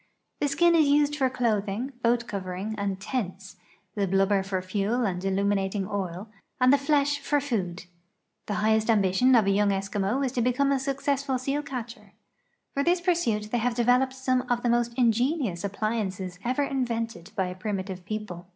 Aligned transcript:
The 0.39 0.47
skin 0.47 0.73
is 0.73 0.87
used 0.87 1.15
for 1.15 1.29
clothing, 1.29 1.93
lioat 2.03 2.25
covering, 2.27 2.73
and 2.75 2.99
tents, 2.99 3.57
the 3.93 4.07
liluhhcr 4.07 4.43
for 4.43 4.59
fuel 4.63 5.05
and 5.05 5.23
illuminating 5.23 5.87
oil, 5.87 6.27
and 6.59 6.73
the 6.73 6.79
flesh 6.79 7.19
for 7.19 7.39
food. 7.39 7.83
The 8.47 8.55
highest 8.55 8.89
ambition 8.89 9.35
of 9.35 9.45
a 9.45 9.51
young 9.51 9.69
Eskimo 9.69 10.25
is 10.25 10.31
to 10.31 10.41
become 10.41 10.71
a 10.71 10.79
successful 10.79 11.37
seal 11.37 11.61
catcher'. 11.61 12.13
For 12.73 12.83
this 12.83 12.99
pursuit 12.99 13.49
they 13.51 13.59
have 13.59 13.75
developed 13.75 14.13
some 14.13 14.41
of 14.49 14.63
the 14.63 14.69
most 14.69 14.91
ingenious 14.97 15.61
ap])liances 15.63 16.39
ever 16.43 16.63
invented 16.63 17.31
by 17.35 17.45
a 17.49 17.55
primitive 17.55 18.03
people. 18.03 18.47